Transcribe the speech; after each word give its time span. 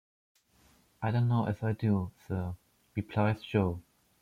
"I 1.03 1.11
don't 1.11 1.27
know 1.27 1.45
as 1.45 1.61
I 1.61 1.73
do, 1.73 2.09
sir," 2.27 2.55
replies 2.95 3.43
Jo. 3.43 3.81